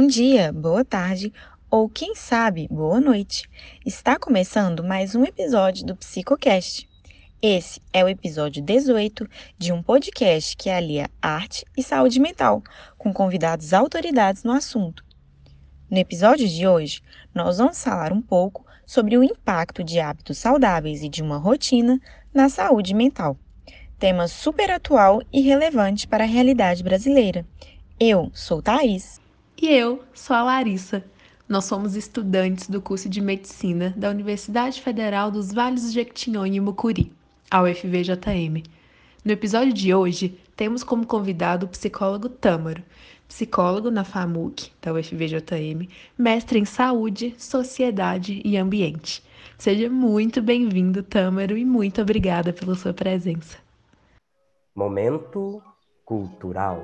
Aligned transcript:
Bom 0.00 0.06
dia, 0.06 0.50
boa 0.50 0.82
tarde 0.82 1.30
ou 1.70 1.86
quem 1.86 2.14
sabe, 2.14 2.66
boa 2.70 2.98
noite. 2.98 3.46
Está 3.84 4.18
começando 4.18 4.82
mais 4.82 5.14
um 5.14 5.24
episódio 5.24 5.84
do 5.84 5.94
Psicocast. 5.94 6.88
Esse 7.42 7.82
é 7.92 8.02
o 8.02 8.08
episódio 8.08 8.62
18 8.62 9.28
de 9.58 9.74
um 9.74 9.82
podcast 9.82 10.56
que 10.56 10.70
alia 10.70 11.10
arte 11.20 11.66
e 11.76 11.82
saúde 11.82 12.18
mental, 12.18 12.62
com 12.96 13.12
convidados 13.12 13.74
autoridades 13.74 14.42
no 14.42 14.52
assunto. 14.52 15.04
No 15.90 15.98
episódio 15.98 16.48
de 16.48 16.66
hoje, 16.66 17.02
nós 17.34 17.58
vamos 17.58 17.84
falar 17.84 18.10
um 18.10 18.22
pouco 18.22 18.64
sobre 18.86 19.18
o 19.18 19.22
impacto 19.22 19.84
de 19.84 20.00
hábitos 20.00 20.38
saudáveis 20.38 21.02
e 21.02 21.10
de 21.10 21.22
uma 21.22 21.36
rotina 21.36 22.00
na 22.32 22.48
saúde 22.48 22.94
mental. 22.94 23.36
Tema 23.98 24.28
super 24.28 24.70
atual 24.70 25.20
e 25.30 25.42
relevante 25.42 26.08
para 26.08 26.24
a 26.24 26.26
realidade 26.26 26.82
brasileira. 26.82 27.44
Eu 28.00 28.30
sou 28.32 28.62
Thaís. 28.62 29.19
E 29.62 29.68
eu 29.68 30.02
sou 30.14 30.34
a 30.34 30.42
Larissa. 30.42 31.04
Nós 31.46 31.66
somos 31.66 31.94
estudantes 31.94 32.66
do 32.66 32.80
curso 32.80 33.10
de 33.10 33.20
Medicina 33.20 33.92
da 33.94 34.08
Universidade 34.08 34.80
Federal 34.80 35.30
dos 35.30 35.52
Vales 35.52 35.82
do 35.82 35.92
Jequitinhonha 35.92 36.56
e 36.56 36.60
Mucuri, 36.60 37.12
a 37.50 37.62
UFVJM. 37.62 38.62
No 39.22 39.32
episódio 39.32 39.74
de 39.74 39.92
hoje, 39.92 40.38
temos 40.56 40.82
como 40.82 41.06
convidado 41.06 41.66
o 41.66 41.68
psicólogo 41.68 42.30
Tâmaro, 42.30 42.82
psicólogo 43.28 43.90
na 43.90 44.02
FAMUC, 44.02 44.72
da 44.80 44.94
UFVJM, 44.94 45.90
mestre 46.16 46.58
em 46.58 46.64
Saúde, 46.64 47.34
Sociedade 47.36 48.40
e 48.42 48.56
Ambiente. 48.56 49.22
Seja 49.58 49.90
muito 49.90 50.40
bem-vindo, 50.40 51.02
Tâmaro, 51.02 51.54
e 51.54 51.66
muito 51.66 52.00
obrigada 52.00 52.50
pela 52.50 52.74
sua 52.74 52.94
presença. 52.94 53.58
Momento 54.74 55.62
cultural. 56.06 56.82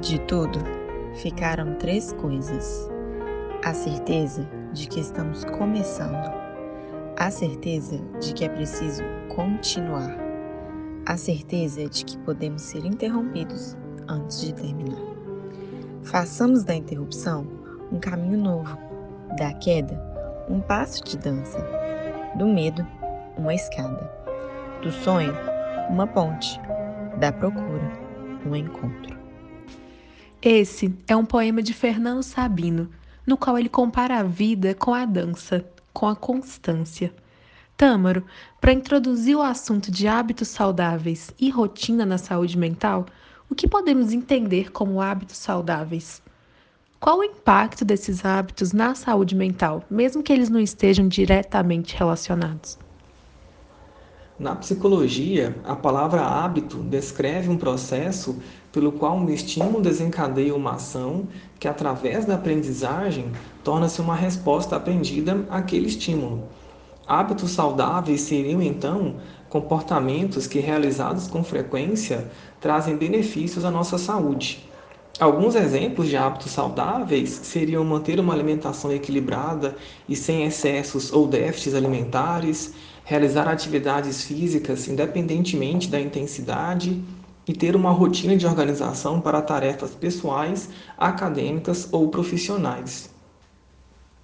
De 0.00 0.20
tudo, 0.20 0.58
ficaram 1.16 1.74
três 1.74 2.12
coisas: 2.14 2.88
a 3.64 3.72
certeza 3.74 4.48
de 4.72 4.86
que 4.86 5.00
estamos 5.00 5.44
começando, 5.44 6.32
a 7.18 7.30
certeza 7.30 7.98
de 8.20 8.32
que 8.32 8.44
é 8.44 8.48
preciso 8.48 9.02
continuar, 9.34 10.16
a 11.06 11.16
certeza 11.16 11.88
de 11.88 12.04
que 12.04 12.18
podemos 12.18 12.62
ser 12.62 12.84
interrompidos 12.84 13.76
antes 14.08 14.40
de 14.40 14.54
terminar. 14.54 15.00
Façamos 16.02 16.62
da 16.62 16.74
interrupção 16.74 17.46
um 17.90 17.98
caminho 17.98 18.38
novo, 18.38 18.78
da 19.38 19.52
queda, 19.54 20.00
um 20.48 20.60
passo 20.60 21.02
de 21.04 21.16
dança, 21.18 21.58
do 22.36 22.46
medo, 22.46 22.86
uma 23.36 23.54
escada, 23.54 24.10
do 24.82 24.90
sonho, 24.90 25.34
uma 25.90 26.06
ponte, 26.06 26.60
da 27.18 27.32
procura, 27.32 27.92
um 28.44 28.54
encontro. 28.54 29.15
Esse 30.42 30.94
é 31.08 31.16
um 31.16 31.24
poema 31.24 31.62
de 31.62 31.72
Fernando 31.72 32.22
Sabino, 32.22 32.90
no 33.26 33.38
qual 33.38 33.58
ele 33.58 33.70
compara 33.70 34.18
a 34.18 34.22
vida 34.22 34.74
com 34.74 34.92
a 34.92 35.06
dança, 35.06 35.64
com 35.94 36.06
a 36.06 36.14
constância. 36.14 37.12
Tâmaro, 37.76 38.24
para 38.60 38.72
introduzir 38.72 39.34
o 39.34 39.42
assunto 39.42 39.90
de 39.90 40.06
hábitos 40.06 40.48
saudáveis 40.48 41.30
e 41.40 41.48
rotina 41.48 42.04
na 42.04 42.18
saúde 42.18 42.56
mental, 42.56 43.06
o 43.48 43.54
que 43.54 43.66
podemos 43.66 44.12
entender 44.12 44.70
como 44.72 45.00
hábitos 45.00 45.38
saudáveis? 45.38 46.22
Qual 47.00 47.18
o 47.18 47.24
impacto 47.24 47.84
desses 47.84 48.24
hábitos 48.24 48.72
na 48.72 48.94
saúde 48.94 49.34
mental, 49.34 49.84
mesmo 49.90 50.22
que 50.22 50.32
eles 50.32 50.50
não 50.50 50.60
estejam 50.60 51.08
diretamente 51.08 51.96
relacionados? 51.96 52.78
Na 54.38 54.54
psicologia, 54.54 55.56
a 55.64 55.74
palavra 55.74 56.20
hábito 56.20 56.76
descreve 56.76 57.48
um 57.48 57.56
processo 57.56 58.36
pelo 58.70 58.92
qual 58.92 59.16
um 59.16 59.30
estímulo 59.30 59.80
desencadeia 59.80 60.54
uma 60.54 60.72
ação 60.72 61.26
que, 61.58 61.66
através 61.66 62.26
da 62.26 62.34
aprendizagem, 62.34 63.32
torna-se 63.64 63.98
uma 63.98 64.14
resposta 64.14 64.76
aprendida 64.76 65.46
àquele 65.48 65.86
estímulo. 65.86 66.44
Hábitos 67.06 67.52
saudáveis 67.52 68.20
seriam, 68.20 68.60
então, 68.60 69.16
comportamentos 69.48 70.46
que, 70.46 70.58
realizados 70.58 71.28
com 71.28 71.42
frequência, 71.42 72.30
trazem 72.60 72.94
benefícios 72.94 73.64
à 73.64 73.70
nossa 73.70 73.96
saúde. 73.96 74.68
Alguns 75.18 75.54
exemplos 75.54 76.08
de 76.08 76.16
hábitos 76.18 76.52
saudáveis 76.52 77.30
seriam 77.30 77.82
manter 77.82 78.20
uma 78.20 78.34
alimentação 78.34 78.92
equilibrada 78.92 79.74
e 80.06 80.14
sem 80.14 80.44
excessos 80.44 81.10
ou 81.10 81.26
déficits 81.26 81.74
alimentares, 81.74 82.74
realizar 83.06 83.46
atividades 83.46 84.24
físicas 84.24 84.88
independentemente 84.88 85.88
da 85.88 86.00
intensidade 86.00 87.04
e 87.46 87.52
ter 87.52 87.76
uma 87.76 87.92
rotina 87.92 88.36
de 88.36 88.44
organização 88.44 89.20
para 89.20 89.40
tarefas 89.40 89.92
pessoais, 89.92 90.68
acadêmicas 90.98 91.88
ou 91.92 92.08
profissionais. 92.08 93.08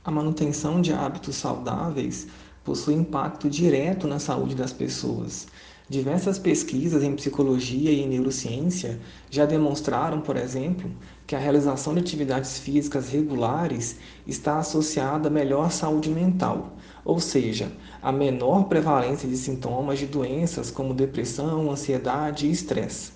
A 0.05 0.11
manutenção 0.11 0.81
de 0.81 0.93
hábitos 0.93 1.37
saudáveis 1.37 2.27
possui 2.65 2.95
impacto 2.95 3.49
direto 3.49 4.09
na 4.09 4.19
saúde 4.19 4.57
das 4.57 4.73
pessoas. 4.73 5.47
Diversas 5.89 6.37
pesquisas 6.41 7.05
em 7.05 7.15
psicologia 7.15 7.93
e 7.93 8.05
neurociência 8.05 8.99
já 9.31 9.47
demonstraram, 9.47 10.21
por 10.21 10.37
exemplo, 10.37 10.91
que 11.33 11.37
a 11.37 11.39
realização 11.39 11.95
de 11.95 12.01
atividades 12.01 12.59
físicas 12.59 13.09
regulares 13.09 13.97
está 14.27 14.59
associada 14.59 15.29
a 15.29 15.31
melhor 15.31 15.71
saúde 15.71 16.11
mental, 16.11 16.77
ou 17.07 17.19
seja, 17.21 17.73
a 18.03 18.13
menor 18.13 18.65
prevalência 18.65 19.27
de 19.27 19.39
sintomas 19.39 19.99
de 19.99 20.05
doenças 20.05 20.71
como 20.71 20.93
depressão, 20.93 21.71
ansiedade 21.71 22.47
e 22.47 22.51
estresse, 22.51 23.13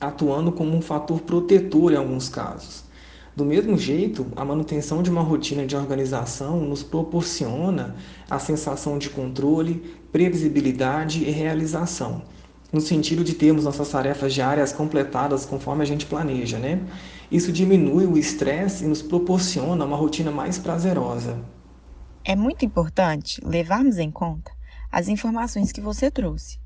atuando 0.00 0.50
como 0.50 0.76
um 0.76 0.82
fator 0.82 1.20
protetor 1.20 1.92
em 1.92 1.96
alguns 1.96 2.28
casos. 2.28 2.82
Do 3.36 3.44
mesmo 3.44 3.78
jeito, 3.78 4.26
a 4.34 4.44
manutenção 4.44 5.00
de 5.00 5.08
uma 5.08 5.22
rotina 5.22 5.64
de 5.64 5.76
organização 5.76 6.62
nos 6.62 6.82
proporciona 6.82 7.94
a 8.28 8.40
sensação 8.40 8.98
de 8.98 9.08
controle, 9.08 9.94
previsibilidade 10.10 11.22
e 11.22 11.30
realização, 11.30 12.22
no 12.72 12.80
sentido 12.80 13.22
de 13.22 13.34
termos 13.34 13.64
nossas 13.64 13.90
tarefas 13.90 14.32
diárias 14.32 14.72
completadas 14.72 15.44
conforme 15.44 15.82
a 15.82 15.86
gente 15.86 16.06
planeja, 16.06 16.58
né? 16.58 16.80
Isso 17.30 17.52
diminui 17.52 18.06
o 18.06 18.16
estresse 18.16 18.84
e 18.84 18.88
nos 18.88 19.02
proporciona 19.02 19.84
uma 19.84 19.96
rotina 19.96 20.30
mais 20.30 20.58
prazerosa. 20.58 21.38
É 22.24 22.34
muito 22.34 22.64
importante 22.64 23.40
levarmos 23.44 23.98
em 23.98 24.10
conta 24.10 24.50
as 24.90 25.08
informações 25.08 25.72
que 25.72 25.80
você 25.80 26.10
trouxe. 26.10 26.58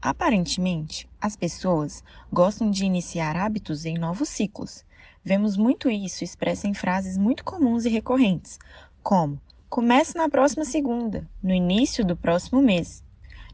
Aparentemente, 0.00 1.08
as 1.20 1.34
pessoas 1.34 2.04
gostam 2.32 2.70
de 2.70 2.84
iniciar 2.84 3.36
hábitos 3.36 3.84
em 3.84 3.98
novos 3.98 4.28
ciclos. 4.28 4.84
Vemos 5.24 5.56
muito 5.56 5.90
isso 5.90 6.22
expresso 6.22 6.66
em 6.66 6.74
frases 6.74 7.16
muito 7.16 7.44
comuns 7.44 7.84
e 7.84 7.88
recorrentes, 7.88 8.58
como: 9.02 9.40
comece 9.68 10.16
na 10.16 10.28
próxima 10.28 10.64
segunda, 10.64 11.28
no 11.42 11.52
início 11.52 12.04
do 12.04 12.16
próximo 12.16 12.62
mês. 12.62 13.02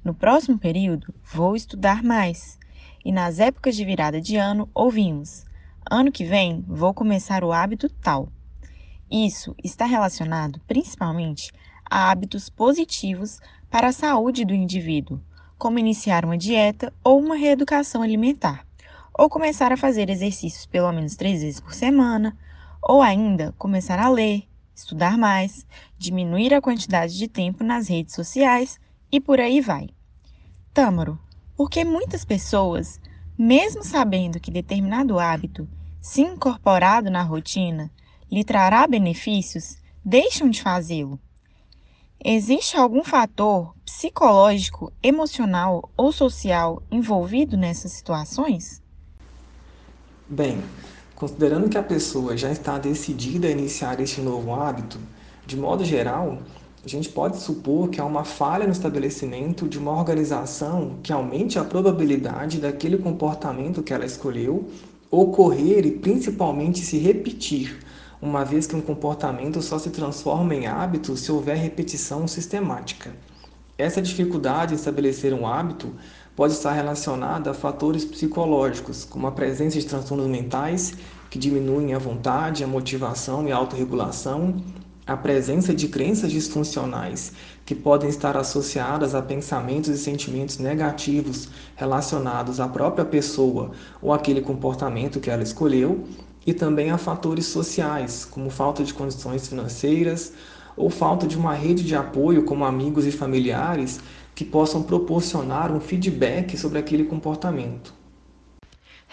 No 0.04 0.12
próximo 0.12 0.58
período, 0.58 1.14
vou 1.32 1.56
estudar 1.56 2.02
mais. 2.02 2.58
E 3.02 3.10
nas 3.10 3.38
épocas 3.38 3.74
de 3.74 3.86
virada 3.86 4.20
de 4.20 4.36
ano, 4.36 4.68
ouvimos: 4.74 5.46
ano 5.90 6.12
que 6.12 6.26
vem, 6.26 6.62
vou 6.68 6.92
começar 6.92 7.42
o 7.42 7.50
hábito 7.50 7.88
tal. 7.88 8.28
Isso 9.10 9.56
está 9.64 9.86
relacionado 9.86 10.60
principalmente 10.66 11.50
a 11.90 12.10
hábitos 12.10 12.50
positivos 12.50 13.40
para 13.70 13.88
a 13.88 13.92
saúde 13.92 14.44
do 14.44 14.52
indivíduo, 14.52 15.18
como 15.56 15.78
iniciar 15.78 16.26
uma 16.26 16.36
dieta 16.36 16.92
ou 17.02 17.18
uma 17.18 17.34
reeducação 17.34 18.02
alimentar, 18.02 18.66
ou 19.18 19.30
começar 19.30 19.72
a 19.72 19.76
fazer 19.76 20.10
exercícios 20.10 20.66
pelo 20.66 20.92
menos 20.92 21.16
três 21.16 21.40
vezes 21.40 21.60
por 21.60 21.72
semana, 21.72 22.36
ou 22.82 23.00
ainda 23.00 23.54
começar 23.56 23.98
a 23.98 24.10
ler, 24.10 24.46
estudar 24.74 25.16
mais, 25.16 25.66
diminuir 25.96 26.52
a 26.52 26.60
quantidade 26.60 27.16
de 27.16 27.26
tempo 27.26 27.64
nas 27.64 27.88
redes 27.88 28.14
sociais 28.14 28.78
e 29.10 29.20
por 29.20 29.40
aí 29.40 29.60
vai. 29.60 29.93
Tâmaro, 30.74 31.16
porque 31.56 31.84
muitas 31.84 32.24
pessoas, 32.24 32.98
mesmo 33.38 33.84
sabendo 33.84 34.40
que 34.40 34.50
determinado 34.50 35.20
hábito, 35.20 35.68
se 36.00 36.20
incorporado 36.20 37.08
na 37.08 37.22
rotina, 37.22 37.92
lhe 38.28 38.42
trará 38.42 38.84
benefícios, 38.84 39.76
deixam 40.04 40.50
de 40.50 40.60
fazê-lo. 40.60 41.16
Existe 42.22 42.76
algum 42.76 43.04
fator 43.04 43.72
psicológico, 43.86 44.92
emocional 45.00 45.92
ou 45.96 46.10
social 46.10 46.82
envolvido 46.90 47.56
nessas 47.56 47.92
situações? 47.92 48.82
Bem, 50.28 50.60
considerando 51.14 51.68
que 51.68 51.78
a 51.78 51.84
pessoa 51.84 52.36
já 52.36 52.50
está 52.50 52.78
decidida 52.78 53.46
a 53.46 53.52
iniciar 53.52 54.00
este 54.00 54.20
novo 54.20 54.52
hábito, 54.52 54.98
de 55.46 55.56
modo 55.56 55.84
geral, 55.84 56.42
a 56.84 56.88
gente 56.88 57.08
pode 57.08 57.40
supor 57.40 57.88
que 57.88 57.98
há 57.98 58.04
uma 58.04 58.24
falha 58.24 58.66
no 58.66 58.72
estabelecimento 58.72 59.66
de 59.66 59.78
uma 59.78 59.92
organização 59.92 60.96
que 61.02 61.12
aumente 61.12 61.58
a 61.58 61.64
probabilidade 61.64 62.58
daquele 62.58 62.98
comportamento 62.98 63.82
que 63.82 63.94
ela 63.94 64.04
escolheu 64.04 64.68
ocorrer 65.10 65.86
e 65.86 65.92
principalmente 65.92 66.80
se 66.80 66.98
repetir 66.98 67.78
uma 68.20 68.44
vez 68.44 68.66
que 68.66 68.76
um 68.76 68.80
comportamento 68.80 69.62
só 69.62 69.78
se 69.78 69.90
transforma 69.90 70.54
em 70.54 70.66
hábito 70.66 71.16
se 71.16 71.32
houver 71.32 71.56
repetição 71.56 72.28
sistemática. 72.28 73.12
Essa 73.78 74.02
dificuldade 74.02 74.72
em 74.72 74.76
estabelecer 74.76 75.32
um 75.32 75.46
hábito 75.46 75.92
pode 76.36 76.52
estar 76.52 76.72
relacionada 76.72 77.50
a 77.50 77.54
fatores 77.54 78.04
psicológicos, 78.04 79.04
como 79.04 79.26
a 79.26 79.32
presença 79.32 79.78
de 79.78 79.86
transtornos 79.86 80.26
mentais 80.26 80.94
que 81.30 81.38
diminuem 81.38 81.94
a 81.94 81.98
vontade, 81.98 82.62
a 82.62 82.66
motivação 82.66 83.48
e 83.48 83.52
a 83.52 83.56
autorregulação, 83.56 84.56
a 85.06 85.16
presença 85.16 85.74
de 85.74 85.88
crenças 85.88 86.32
disfuncionais 86.32 87.32
que 87.66 87.74
podem 87.74 88.08
estar 88.08 88.36
associadas 88.36 89.14
a 89.14 89.20
pensamentos 89.20 89.90
e 89.90 89.98
sentimentos 89.98 90.58
negativos 90.58 91.48
relacionados 91.76 92.58
à 92.58 92.66
própria 92.66 93.04
pessoa 93.04 93.72
ou 94.00 94.12
aquele 94.12 94.40
comportamento 94.40 95.20
que 95.20 95.30
ela 95.30 95.42
escolheu, 95.42 96.04
e 96.46 96.52
também 96.52 96.90
a 96.90 96.98
fatores 96.98 97.46
sociais, 97.46 98.24
como 98.24 98.50
falta 98.50 98.84
de 98.84 98.92
condições 98.92 99.48
financeiras 99.48 100.32
ou 100.76 100.90
falta 100.90 101.26
de 101.26 101.36
uma 101.36 101.54
rede 101.54 101.82
de 101.84 101.94
apoio, 101.94 102.44
como 102.44 102.64
amigos 102.64 103.06
e 103.06 103.12
familiares, 103.12 104.00
que 104.34 104.44
possam 104.44 104.82
proporcionar 104.82 105.72
um 105.72 105.80
feedback 105.80 106.56
sobre 106.58 106.78
aquele 106.78 107.04
comportamento. 107.04 107.94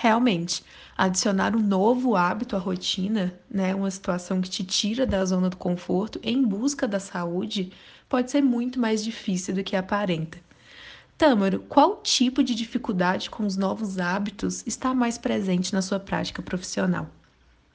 Realmente, 0.01 0.63
adicionar 0.97 1.55
um 1.55 1.59
novo 1.59 2.15
hábito 2.15 2.55
à 2.55 2.59
rotina, 2.59 3.31
né, 3.47 3.75
uma 3.75 3.91
situação 3.91 4.41
que 4.41 4.49
te 4.49 4.63
tira 4.63 5.05
da 5.05 5.23
zona 5.23 5.47
do 5.47 5.55
conforto 5.55 6.19
em 6.23 6.43
busca 6.43 6.87
da 6.87 6.99
saúde, 6.99 7.71
pode 8.09 8.31
ser 8.31 8.41
muito 8.41 8.79
mais 8.79 9.03
difícil 9.03 9.53
do 9.53 9.63
que 9.63 9.75
aparenta. 9.75 10.39
Tâmaro, 11.19 11.59
qual 11.69 11.97
tipo 11.97 12.43
de 12.43 12.55
dificuldade 12.55 13.29
com 13.29 13.45
os 13.45 13.55
novos 13.55 13.99
hábitos 13.99 14.63
está 14.65 14.91
mais 14.91 15.19
presente 15.19 15.71
na 15.71 15.83
sua 15.83 15.99
prática 15.99 16.41
profissional? 16.41 17.07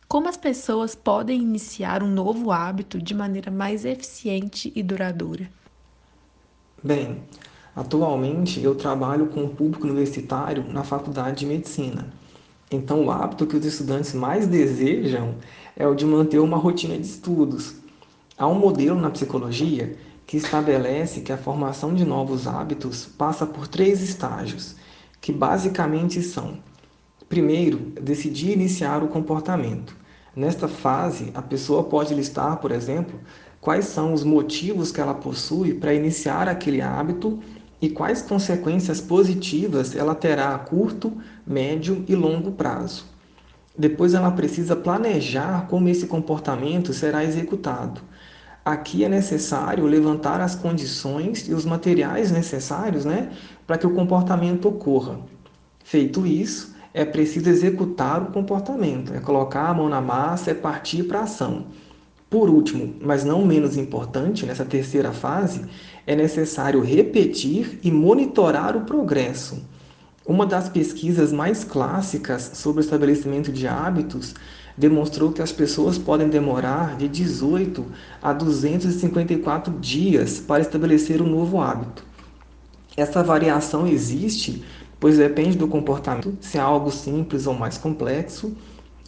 Como 0.08 0.28
as 0.28 0.36
pessoas 0.36 0.96
podem 0.96 1.40
iniciar 1.40 2.02
um 2.02 2.10
novo 2.10 2.50
hábito 2.50 3.00
de 3.00 3.14
maneira 3.14 3.52
mais 3.52 3.84
eficiente 3.84 4.72
e 4.74 4.82
duradoura? 4.82 5.48
Bem, 6.82 7.22
atualmente 7.76 8.62
eu 8.62 8.74
trabalho 8.74 9.26
com 9.26 9.44
o 9.44 9.50
público 9.50 9.86
universitário 9.86 10.64
na 10.72 10.82
faculdade 10.82 11.40
de 11.40 11.46
medicina. 11.46 12.10
Então, 12.70 13.04
o 13.04 13.10
hábito 13.10 13.46
que 13.46 13.56
os 13.56 13.64
estudantes 13.64 14.14
mais 14.14 14.46
desejam 14.46 15.34
é 15.76 15.86
o 15.86 15.94
de 15.94 16.06
manter 16.06 16.38
uma 16.40 16.56
rotina 16.56 16.96
de 16.96 17.06
estudos. 17.06 17.76
Há 18.36 18.46
um 18.48 18.58
modelo 18.58 18.98
na 18.98 19.10
psicologia 19.10 19.96
que 20.26 20.36
estabelece 20.36 21.20
que 21.20 21.32
a 21.32 21.38
formação 21.38 21.94
de 21.94 22.04
novos 22.04 22.46
hábitos 22.48 23.06
passa 23.06 23.46
por 23.46 23.68
três 23.68 24.02
estágios, 24.02 24.74
que 25.20 25.30
basicamente 25.30 26.20
são: 26.22 26.58
primeiro, 27.28 27.78
decidir 28.00 28.52
iniciar 28.52 29.04
o 29.04 29.08
comportamento. 29.08 29.94
Nesta 30.34 30.66
fase, 30.66 31.30
a 31.34 31.40
pessoa 31.40 31.84
pode 31.84 32.14
listar, 32.14 32.56
por 32.58 32.72
exemplo, 32.72 33.18
quais 33.60 33.86
são 33.86 34.12
os 34.12 34.22
motivos 34.22 34.90
que 34.92 35.00
ela 35.00 35.14
possui 35.14 35.72
para 35.74 35.94
iniciar 35.94 36.48
aquele 36.48 36.80
hábito 36.80 37.38
e 37.80 37.88
quais 37.88 38.22
consequências 38.22 39.00
positivas 39.00 39.94
ela 39.94 40.14
terá 40.14 40.54
a 40.54 40.58
curto, 40.58 41.12
médio 41.46 42.04
e 42.08 42.14
longo 42.14 42.52
prazo. 42.52 43.04
Depois 43.78 44.14
ela 44.14 44.30
precisa 44.30 44.74
planejar 44.74 45.66
como 45.68 45.88
esse 45.88 46.06
comportamento 46.06 46.94
será 46.94 47.22
executado. 47.22 48.00
Aqui 48.64 49.04
é 49.04 49.08
necessário 49.08 49.84
levantar 49.84 50.40
as 50.40 50.54
condições 50.54 51.46
e 51.48 51.54
os 51.54 51.64
materiais 51.64 52.32
necessários 52.32 53.04
né, 53.04 53.30
para 53.66 53.78
que 53.78 53.86
o 53.86 53.94
comportamento 53.94 54.66
ocorra. 54.66 55.20
Feito 55.84 56.26
isso, 56.26 56.74
é 56.92 57.04
preciso 57.04 57.48
executar 57.50 58.22
o 58.22 58.32
comportamento, 58.32 59.12
é 59.12 59.20
colocar 59.20 59.68
a 59.68 59.74
mão 59.74 59.88
na 59.88 60.00
massa, 60.00 60.50
é 60.50 60.54
partir 60.54 61.04
para 61.04 61.20
a 61.20 61.24
ação. 61.24 61.66
Por 62.36 62.50
último, 62.50 62.94
mas 63.00 63.24
não 63.24 63.46
menos 63.46 63.78
importante, 63.78 64.44
nessa 64.44 64.62
terceira 64.62 65.10
fase, 65.10 65.62
é 66.06 66.14
necessário 66.14 66.82
repetir 66.82 67.80
e 67.82 67.90
monitorar 67.90 68.76
o 68.76 68.82
progresso. 68.82 69.64
Uma 70.26 70.44
das 70.44 70.68
pesquisas 70.68 71.32
mais 71.32 71.64
clássicas 71.64 72.50
sobre 72.52 72.82
o 72.82 72.84
estabelecimento 72.84 73.50
de 73.50 73.66
hábitos 73.66 74.34
demonstrou 74.76 75.32
que 75.32 75.40
as 75.40 75.50
pessoas 75.50 75.96
podem 75.96 76.28
demorar 76.28 76.98
de 76.98 77.08
18 77.08 77.86
a 78.20 78.34
254 78.34 79.72
dias 79.80 80.38
para 80.38 80.60
estabelecer 80.60 81.22
um 81.22 81.30
novo 81.30 81.62
hábito. 81.62 82.04
Essa 82.98 83.22
variação 83.22 83.86
existe, 83.86 84.62
pois 85.00 85.16
depende 85.16 85.56
do 85.56 85.66
comportamento, 85.66 86.36
se 86.42 86.58
é 86.58 86.60
algo 86.60 86.90
simples 86.90 87.46
ou 87.46 87.54
mais 87.54 87.78
complexo, 87.78 88.54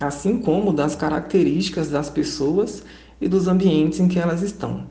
assim 0.01 0.39
como 0.39 0.73
das 0.73 0.95
características 0.95 1.91
das 1.91 2.09
pessoas 2.09 2.83
e 3.21 3.29
dos 3.29 3.49
ambientes 3.49 4.01
em 4.01 4.09
que 4.09 4.19
elas 4.19 4.43
estão. 4.43 4.83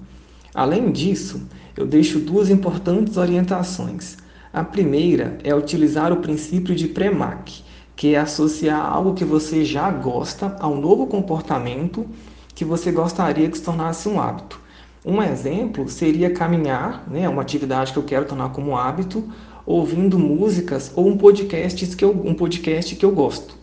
Além 0.54 0.92
disso, 0.92 1.42
eu 1.76 1.86
deixo 1.86 2.20
duas 2.20 2.50
importantes 2.50 3.18
orientações. 3.18 4.18
A 4.52 4.64
primeira 4.64 5.38
é 5.44 5.54
utilizar 5.54 6.12
o 6.12 6.18
princípio 6.18 6.76
de 6.76 6.88
PREMAC, 6.88 7.64
que 7.96 8.16
é 8.16 8.20
associar 8.20 8.80
algo 8.80 9.14
que 9.14 9.26
você 9.26 9.64
já 9.64 9.90
gosta 9.92 10.56
a 10.60 10.68
um 10.68 10.80
novo 10.80 11.08
comportamento 11.08 12.08
que 12.56 12.66
você 12.66 12.92
gostaria 12.92 13.50
que 13.50 13.58
se 13.58 13.64
tornasse 13.64 14.10
um 14.10 14.20
hábito. 14.20 14.60
Um 15.06 15.22
exemplo 15.22 15.88
seria 15.88 16.34
caminhar, 16.34 17.04
né, 17.08 17.30
uma 17.30 17.42
atividade 17.42 17.94
que 17.94 18.00
eu 18.00 18.04
quero 18.04 18.26
tornar 18.26 18.50
como 18.50 18.76
hábito, 18.76 19.24
ouvindo 19.66 20.18
músicas 20.18 20.92
ou 20.96 21.08
um 21.08 21.18
podcast 21.18 21.96
que 21.96 22.04
eu, 22.04 22.12
um 22.12 22.34
podcast 22.34 22.96
que 22.96 23.06
eu 23.06 23.12
gosto. 23.12 23.56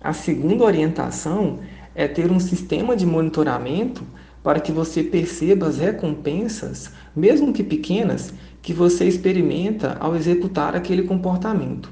A 0.00 0.12
segunda 0.12 0.62
orientação 0.62 1.58
é 1.98 2.06
ter 2.06 2.30
um 2.30 2.38
sistema 2.38 2.94
de 2.94 3.04
monitoramento 3.04 4.04
para 4.40 4.60
que 4.60 4.70
você 4.70 5.02
perceba 5.02 5.66
as 5.66 5.78
recompensas, 5.78 6.92
mesmo 7.14 7.52
que 7.52 7.64
pequenas, 7.64 8.32
que 8.62 8.72
você 8.72 9.04
experimenta 9.04 9.96
ao 9.98 10.14
executar 10.14 10.76
aquele 10.76 11.02
comportamento. 11.02 11.90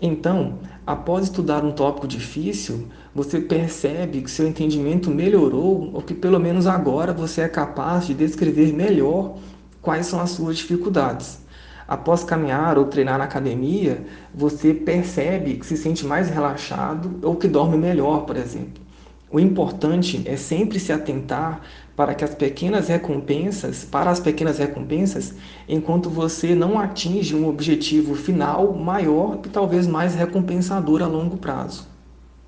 Então, 0.00 0.60
após 0.86 1.24
estudar 1.24 1.64
um 1.64 1.72
tópico 1.72 2.06
difícil, 2.06 2.86
você 3.12 3.40
percebe 3.40 4.20
que 4.20 4.30
seu 4.30 4.46
entendimento 4.46 5.10
melhorou 5.10 5.90
ou 5.92 6.00
que 6.00 6.14
pelo 6.14 6.38
menos 6.38 6.68
agora 6.68 7.12
você 7.12 7.40
é 7.40 7.48
capaz 7.48 8.06
de 8.06 8.14
descrever 8.14 8.72
melhor 8.72 9.36
quais 9.82 10.06
são 10.06 10.20
as 10.20 10.30
suas 10.30 10.58
dificuldades. 10.58 11.40
Após 11.88 12.22
caminhar 12.22 12.78
ou 12.78 12.84
treinar 12.84 13.18
na 13.18 13.24
academia, 13.24 14.06
você 14.32 14.72
percebe 14.72 15.54
que 15.54 15.66
se 15.66 15.76
sente 15.76 16.06
mais 16.06 16.30
relaxado 16.30 17.18
ou 17.20 17.34
que 17.34 17.48
dorme 17.48 17.76
melhor, 17.76 18.24
por 18.26 18.36
exemplo. 18.36 18.89
O 19.32 19.38
importante 19.38 20.20
é 20.26 20.36
sempre 20.36 20.80
se 20.80 20.92
atentar 20.92 21.60
para 21.94 22.16
que 22.16 22.24
as 22.24 22.34
pequenas 22.34 22.88
recompensas, 22.88 23.84
para 23.84 24.10
as 24.10 24.18
pequenas 24.18 24.58
recompensas, 24.58 25.32
enquanto 25.68 26.10
você 26.10 26.52
não 26.52 26.80
atinge 26.80 27.36
um 27.36 27.46
objetivo 27.46 28.16
final 28.16 28.74
maior 28.74 29.40
e 29.44 29.48
talvez 29.48 29.86
mais 29.86 30.16
recompensador 30.16 31.00
a 31.00 31.06
longo 31.06 31.36
prazo. 31.36 31.86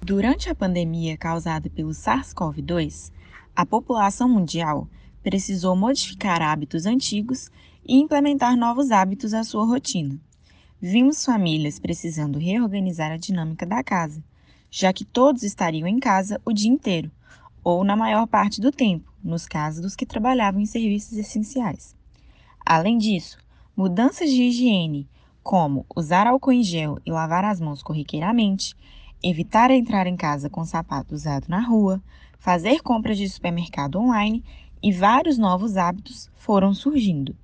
Durante 0.00 0.50
a 0.50 0.56
pandemia 0.56 1.16
causada 1.16 1.70
pelo 1.70 1.90
SARS-CoV-2, 1.90 3.12
a 3.54 3.64
população 3.64 4.28
mundial 4.28 4.88
precisou 5.22 5.76
modificar 5.76 6.42
hábitos 6.42 6.84
antigos 6.84 7.48
e 7.86 7.94
implementar 7.94 8.56
novos 8.56 8.90
hábitos 8.90 9.32
à 9.34 9.44
sua 9.44 9.64
rotina. 9.64 10.18
Vimos 10.80 11.24
famílias 11.24 11.78
precisando 11.78 12.40
reorganizar 12.40 13.12
a 13.12 13.16
dinâmica 13.16 13.64
da 13.64 13.84
casa 13.84 14.20
já 14.74 14.90
que 14.90 15.04
todos 15.04 15.42
estariam 15.42 15.86
em 15.86 16.00
casa 16.00 16.40
o 16.46 16.52
dia 16.52 16.70
inteiro, 16.70 17.10
ou 17.62 17.84
na 17.84 17.94
maior 17.94 18.26
parte 18.26 18.58
do 18.58 18.72
tempo, 18.72 19.12
nos 19.22 19.46
casos 19.46 19.82
dos 19.82 19.94
que 19.94 20.06
trabalhavam 20.06 20.62
em 20.62 20.66
serviços 20.66 21.18
essenciais. 21.18 21.94
Além 22.64 22.96
disso, 22.96 23.36
mudanças 23.76 24.30
de 24.30 24.44
higiene, 24.44 25.06
como 25.42 25.84
usar 25.94 26.26
álcool 26.26 26.52
em 26.52 26.62
gel 26.62 26.98
e 27.04 27.12
lavar 27.12 27.44
as 27.44 27.60
mãos 27.60 27.82
corriqueiramente, 27.82 28.74
evitar 29.22 29.70
entrar 29.70 30.06
em 30.06 30.16
casa 30.16 30.48
com 30.48 30.64
sapato 30.64 31.14
usado 31.14 31.48
na 31.48 31.60
rua, 31.60 32.02
fazer 32.38 32.80
compras 32.80 33.18
de 33.18 33.28
supermercado 33.28 34.00
online 34.00 34.42
e 34.82 34.90
vários 34.90 35.36
novos 35.36 35.76
hábitos 35.76 36.30
foram 36.34 36.72
surgindo. 36.72 37.36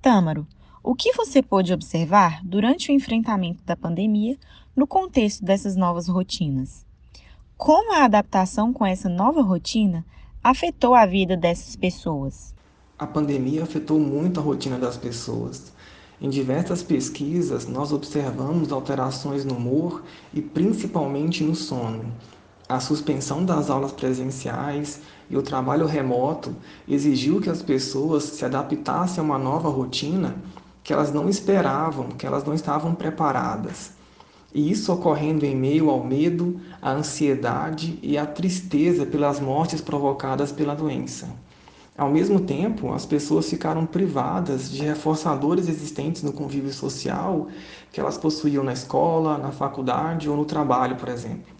Tâmaro, 0.00 0.46
o 0.80 0.94
que 0.94 1.12
você 1.12 1.42
pôde 1.42 1.74
observar 1.74 2.40
durante 2.44 2.92
o 2.92 2.94
enfrentamento 2.94 3.64
da 3.64 3.76
pandemia 3.76 4.38
no 4.76 4.86
contexto 4.86 5.42
dessas 5.42 5.74
novas 5.74 6.06
rotinas. 6.06 6.84
Como 7.56 7.94
a 7.94 8.04
adaptação 8.04 8.74
com 8.74 8.84
essa 8.84 9.08
nova 9.08 9.40
rotina 9.40 10.04
afetou 10.44 10.94
a 10.94 11.06
vida 11.06 11.34
dessas 11.34 11.74
pessoas? 11.74 12.54
A 12.98 13.06
pandemia 13.06 13.62
afetou 13.62 13.98
muito 13.98 14.38
a 14.38 14.42
rotina 14.42 14.78
das 14.78 14.98
pessoas. 14.98 15.72
Em 16.20 16.28
diversas 16.28 16.82
pesquisas, 16.82 17.66
nós 17.66 17.90
observamos 17.90 18.70
alterações 18.70 19.46
no 19.46 19.56
humor 19.56 20.04
e 20.34 20.42
principalmente 20.42 21.42
no 21.42 21.54
sono. 21.54 22.12
A 22.68 22.78
suspensão 22.78 23.44
das 23.44 23.70
aulas 23.70 23.92
presenciais 23.92 25.00
e 25.30 25.36
o 25.36 25.42
trabalho 25.42 25.86
remoto 25.86 26.54
exigiu 26.86 27.40
que 27.40 27.48
as 27.48 27.62
pessoas 27.62 28.24
se 28.24 28.44
adaptassem 28.44 29.20
a 29.20 29.24
uma 29.24 29.38
nova 29.38 29.70
rotina 29.70 30.36
que 30.82 30.92
elas 30.92 31.12
não 31.12 31.28
esperavam, 31.28 32.08
que 32.08 32.26
elas 32.26 32.44
não 32.44 32.54
estavam 32.54 32.94
preparadas. 32.94 33.95
E 34.56 34.70
isso 34.70 34.90
ocorrendo 34.90 35.44
em 35.44 35.54
meio 35.54 35.90
ao 35.90 36.02
medo, 36.02 36.58
à 36.80 36.90
ansiedade 36.90 37.98
e 38.02 38.16
à 38.16 38.24
tristeza 38.24 39.04
pelas 39.04 39.38
mortes 39.38 39.82
provocadas 39.82 40.50
pela 40.50 40.74
doença. 40.74 41.28
Ao 41.94 42.08
mesmo 42.08 42.40
tempo, 42.40 42.90
as 42.94 43.04
pessoas 43.04 43.50
ficaram 43.50 43.84
privadas 43.84 44.70
de 44.70 44.82
reforçadores 44.82 45.68
existentes 45.68 46.22
no 46.22 46.32
convívio 46.32 46.72
social 46.72 47.48
que 47.92 48.00
elas 48.00 48.16
possuíam 48.16 48.64
na 48.64 48.72
escola, 48.72 49.36
na 49.36 49.52
faculdade 49.52 50.26
ou 50.26 50.38
no 50.38 50.46
trabalho, 50.46 50.96
por 50.96 51.10
exemplo. 51.10 51.54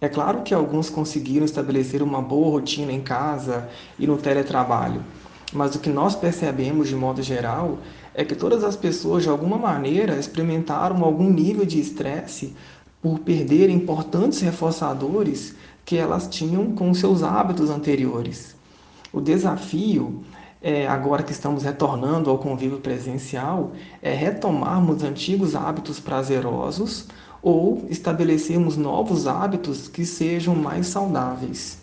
É 0.00 0.08
claro 0.08 0.42
que 0.42 0.52
alguns 0.52 0.90
conseguiram 0.90 1.44
estabelecer 1.44 2.02
uma 2.02 2.20
boa 2.20 2.50
rotina 2.50 2.90
em 2.90 3.02
casa 3.02 3.68
e 3.96 4.04
no 4.04 4.16
teletrabalho, 4.18 5.04
mas 5.52 5.76
o 5.76 5.78
que 5.78 5.90
nós 5.90 6.16
percebemos 6.16 6.88
de 6.88 6.96
modo 6.96 7.22
geral 7.22 7.78
é 8.14 8.24
que 8.24 8.34
todas 8.34 8.62
as 8.64 8.76
pessoas, 8.76 9.22
de 9.22 9.28
alguma 9.28 9.56
maneira, 9.56 10.18
experimentaram 10.18 11.02
algum 11.04 11.30
nível 11.30 11.64
de 11.64 11.80
estresse 11.80 12.54
por 13.00 13.18
perder 13.18 13.68
importantes 13.68 14.40
reforçadores 14.40 15.54
que 15.84 15.96
elas 15.96 16.28
tinham 16.28 16.72
com 16.72 16.94
seus 16.94 17.22
hábitos 17.22 17.68
anteriores. 17.68 18.54
O 19.12 19.20
desafio, 19.20 20.22
é, 20.62 20.86
agora 20.86 21.22
que 21.22 21.32
estamos 21.32 21.64
retornando 21.64 22.30
ao 22.30 22.38
convívio 22.38 22.78
presencial, 22.78 23.72
é 24.00 24.14
retomarmos 24.14 25.02
antigos 25.02 25.56
hábitos 25.56 25.98
prazerosos 25.98 27.08
ou 27.42 27.84
estabelecermos 27.90 28.76
novos 28.76 29.26
hábitos 29.26 29.88
que 29.88 30.06
sejam 30.06 30.54
mais 30.54 30.86
saudáveis. 30.86 31.81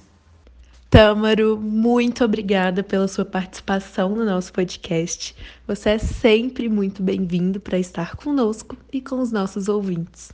Tâmaro, 0.89 1.55
muito 1.55 2.25
obrigada 2.25 2.81
pela 2.81 3.07
sua 3.07 3.23
participação 3.23 4.09
no 4.15 4.25
nosso 4.25 4.51
podcast. 4.51 5.35
Você 5.67 5.91
é 5.91 5.97
sempre 5.99 6.67
muito 6.67 7.03
bem-vindo 7.03 7.59
para 7.59 7.77
estar 7.77 8.15
conosco 8.15 8.75
e 8.91 8.99
com 8.99 9.19
os 9.19 9.31
nossos 9.31 9.69
ouvintes. 9.69 10.31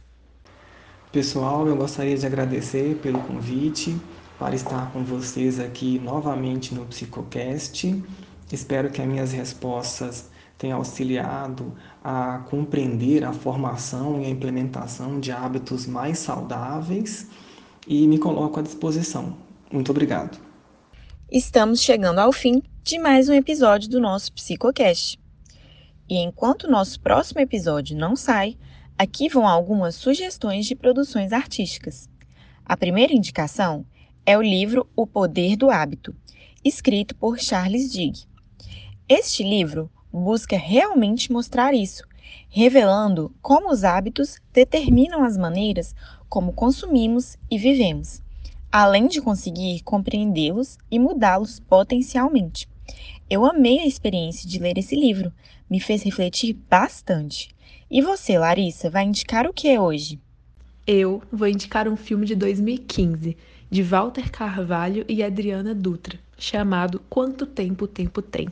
Pessoal, 1.12 1.67
eu 1.67 1.75
gostaria 1.75 2.17
de 2.17 2.25
agradecer 2.25 2.95
pelo 3.03 3.19
convite 3.19 3.97
para 4.39 4.55
estar 4.55 4.93
com 4.93 5.03
vocês 5.03 5.59
aqui 5.59 6.00
novamente 6.00 6.74
no 6.74 6.85
Psicocast. 6.85 8.01
Espero 8.50 8.89
que 8.89 9.01
as 9.01 9.07
minhas 9.09 9.33
respostas 9.33 10.29
tenham 10.57 10.77
auxiliado 10.77 11.74
a 12.01 12.39
compreender 12.50 13.25
a 13.25 13.33
formação 13.33 14.21
e 14.21 14.25
a 14.25 14.29
implementação 14.29 15.19
de 15.19 15.33
hábitos 15.33 15.85
mais 15.85 16.17
saudáveis 16.17 17.27
e 17.85 18.07
me 18.07 18.17
coloco 18.17 18.57
à 18.57 18.63
disposição. 18.63 19.35
Muito 19.69 19.91
obrigado. 19.91 20.45
Estamos 21.32 21.82
chegando 21.82 22.20
ao 22.20 22.32
fim 22.32 22.62
de 22.84 23.00
mais 23.00 23.27
um 23.27 23.34
episódio 23.34 23.89
do 23.89 24.00
nosso 24.00 24.32
Psicocast. 24.32 25.20
E 26.08 26.20
enquanto 26.20 26.65
o 26.65 26.72
nosso 26.72 27.00
próximo 27.00 27.41
episódio 27.41 27.98
não 27.98 28.15
sai, 28.15 28.55
aqui 28.96 29.27
vão 29.27 29.48
algumas 29.48 29.96
sugestões 29.96 30.67
de 30.67 30.75
produções 30.75 31.34
artísticas. 31.34 32.08
A 32.63 32.77
primeira 32.77 33.12
indicação 33.12 33.84
é 34.24 34.38
o 34.38 34.41
livro 34.41 34.88
O 34.96 35.08
Poder 35.08 35.55
do 35.55 35.72
Hábito, 35.72 36.15
escrito 36.63 37.15
por 37.15 37.39
Charles 37.39 37.91
Digg. 37.91 38.20
Este 39.10 39.41
livro 39.41 39.89
busca 40.13 40.55
realmente 40.55 41.32
mostrar 41.32 41.74
isso, 41.74 42.03
revelando 42.50 43.36
como 43.41 43.72
os 43.72 43.84
hábitos 43.84 44.38
determinam 44.53 45.24
as 45.24 45.36
maneiras 45.36 45.96
como 46.29 46.53
consumimos 46.53 47.36
e 47.50 47.58
vivemos 47.58 48.24
além 48.77 49.08
de 49.08 49.22
conseguir 49.22 49.82
compreendê-los 49.84 50.77
e 50.91 51.00
mudá-los 51.00 51.62
potencialmente. 51.62 52.67
Eu 53.29 53.46
amei 53.46 53.79
a 53.79 53.88
experiência 53.88 54.50
de 54.50 54.60
ler 54.60 54.77
esse 54.77 54.98
livro, 54.98 55.32
me 55.70 55.79
fez 55.79 56.03
refletir 56.03 56.58
bastante. 56.70 57.55
E 57.89 58.01
você, 58.01 58.38
Larissa, 58.38 58.89
vai 58.89 59.05
indicar 59.05 59.48
o 59.48 59.53
que 59.53 59.79
hoje? 59.79 60.20
Eu 60.86 61.24
vou 61.32 61.48
indicar 61.48 61.88
um 61.88 61.96
filme 61.96 62.25
de 62.25 62.36
2015, 62.36 63.38
de 63.72 63.82
Walter 63.82 64.29
Carvalho 64.29 65.05
e 65.08 65.24
Adriana 65.24 65.74
Dutra, 65.74 66.20
chamado 66.38 67.00
Quanto 67.10 67.46
Tempo 67.46 67.86
o 67.86 67.88
Tempo 67.88 68.22
Tem. 68.22 68.50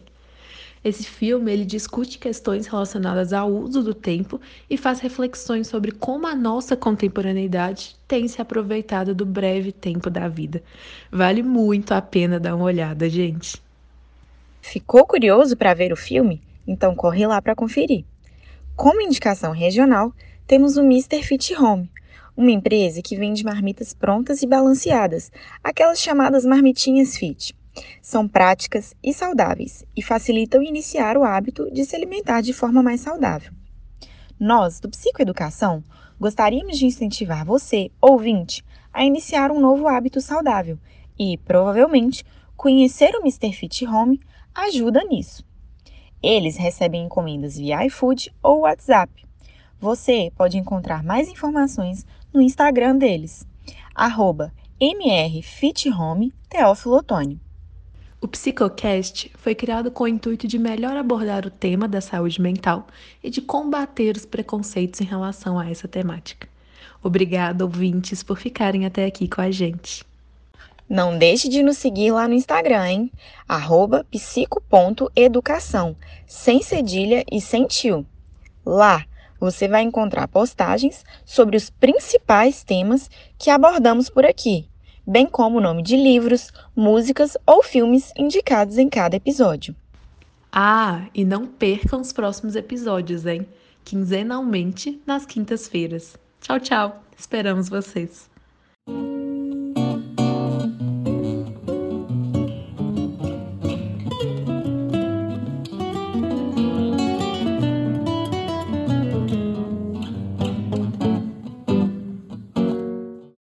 Esse 0.84 1.06
filme 1.06 1.52
ele 1.52 1.64
discute 1.64 2.20
questões 2.20 2.68
relacionadas 2.68 3.32
ao 3.32 3.50
uso 3.50 3.82
do 3.82 3.94
tempo 3.94 4.42
e 4.70 4.76
faz 4.76 5.00
reflexões 5.00 5.68
sobre 5.68 5.92
como 5.92 6.28
a 6.28 6.36
nossa 6.36 6.76
contemporaneidade 6.76 7.96
tem 8.06 8.28
se 8.28 8.42
aproveitado 8.42 9.16
do 9.16 9.26
breve 9.26 9.72
tempo 9.72 10.10
da 10.10 10.28
vida. 10.28 10.62
Vale 11.10 11.42
muito 11.42 11.94
a 11.94 12.02
pena 12.02 12.38
dar 12.38 12.56
uma 12.56 12.66
olhada, 12.66 13.10
gente. 13.10 13.64
Ficou 14.62 15.06
curioso 15.06 15.56
para 15.56 15.74
ver 15.74 15.94
o 15.94 15.98
filme? 15.98 16.42
Então 16.68 16.96
corre 16.96 17.26
lá 17.26 17.42
para 17.42 17.56
conferir. 17.56 18.04
Como 18.76 19.02
indicação 19.02 19.54
regional, 19.54 20.14
temos 20.46 20.76
o 20.76 20.82
Mr. 20.82 21.24
Fit 21.24 21.56
Home, 21.56 21.90
uma 22.36 22.52
empresa 22.52 23.02
que 23.02 23.16
vende 23.16 23.46
marmitas 23.46 23.94
prontas 23.94 24.42
e 24.42 24.48
balanceadas, 24.48 25.32
aquelas 25.64 26.00
chamadas 26.02 26.44
marmitinhas 26.44 27.16
fit. 27.16 27.56
São 28.02 28.28
práticas 28.28 28.94
e 29.04 29.14
saudáveis 29.14 29.86
e 29.96 30.02
facilitam 30.02 30.62
iniciar 30.62 31.18
o 31.18 31.24
hábito 31.24 31.72
de 31.72 31.86
se 31.86 31.96
alimentar 31.96 32.42
de 32.42 32.54
forma 32.54 32.84
mais 32.84 33.02
saudável. 33.02 33.52
Nós, 34.40 34.80
do 34.80 34.90
Psicoeducação, 34.90 35.84
gostaríamos 36.20 36.78
de 36.78 36.86
incentivar 36.86 37.46
você, 37.46 37.92
ouvinte, 38.02 38.64
a 38.92 39.04
iniciar 39.04 39.52
um 39.52 39.60
novo 39.60 39.88
hábito 39.88 40.22
saudável 40.22 40.78
e, 41.18 41.38
provavelmente, 41.38 42.24
conhecer 42.56 43.16
o 43.16 43.22
Mr. 43.22 43.54
Fit 43.54 43.86
Home 43.88 44.20
ajuda 44.54 45.04
nisso. 45.04 45.44
Eles 46.22 46.56
recebem 46.56 47.04
encomendas 47.04 47.58
via 47.58 47.86
iFood 47.86 48.34
ou 48.42 48.62
WhatsApp. 48.62 49.26
Você 49.80 50.32
pode 50.38 50.58
encontrar 50.58 51.04
mais 51.04 51.28
informações 51.28 52.06
no 52.34 52.42
Instagram 52.42 52.98
deles, 52.98 53.46
mrfithome 54.80 56.34
Teófilo 56.48 56.96
Otônio. 56.96 57.43
O 58.24 58.28
Psicocast 58.30 59.30
foi 59.36 59.54
criado 59.54 59.92
com 59.92 60.06
o 60.06 60.08
intuito 60.08 60.48
de 60.48 60.58
melhor 60.58 60.96
abordar 60.96 61.46
o 61.46 61.52
tema 61.52 61.90
da 61.90 62.00
saúde 62.00 62.42
mental 62.42 62.88
e 63.22 63.30
de 63.30 63.42
combater 63.42 64.16
os 64.16 64.26
preconceitos 64.26 65.02
em 65.02 65.04
relação 65.04 65.60
a 65.60 65.70
essa 65.70 65.90
temática. 65.90 66.48
Obrigada, 67.04 67.66
ouvintes, 67.66 68.24
por 68.24 68.38
ficarem 68.38 68.86
até 68.86 69.04
aqui 69.04 69.28
com 69.28 69.42
a 69.42 69.52
gente. 69.52 70.06
Não 70.88 71.18
deixe 71.18 71.50
de 71.50 71.62
nos 71.62 71.78
seguir 71.78 72.12
lá 72.12 72.26
no 72.26 72.34
Instagram, 72.34 72.88
hein? 72.88 73.12
Arroba 73.46 74.06
psico.educação, 74.10 75.94
sem 76.26 76.62
cedilha 76.62 77.26
e 77.30 77.42
sem 77.42 77.68
tio. 77.68 78.06
Lá 78.66 79.06
você 79.38 79.68
vai 79.68 79.82
encontrar 79.82 80.30
postagens 80.30 81.04
sobre 81.26 81.58
os 81.58 81.70
principais 81.70 82.64
temas 82.64 83.10
que 83.38 83.50
abordamos 83.50 84.10
por 84.10 84.26
aqui 84.26 84.70
bem 85.06 85.26
como 85.26 85.58
o 85.58 85.62
nome 85.62 85.84
de 85.84 85.96
livros, 85.96 86.52
músicas 86.76 87.38
ou 87.46 87.64
filmes 87.64 88.12
indicados 88.18 88.78
em 88.78 88.90
cada 88.90 89.16
episódio. 89.16 89.76
Ah, 90.52 91.08
e 91.14 91.26
não 91.26 91.48
percam 91.48 92.00
os 92.00 92.14
próximos 92.14 92.56
episódios, 92.56 93.26
hein? 93.26 93.48
Quinzenalmente 93.84 95.02
nas 95.06 95.26
quintas-feiras. 95.26 96.16
Tchau, 96.40 96.60
tchau. 96.60 97.04
Esperamos 97.18 97.70
vocês. 97.70 98.30